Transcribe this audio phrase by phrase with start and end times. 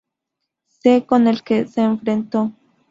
[0.79, 2.51] C., con el que se enfrentó.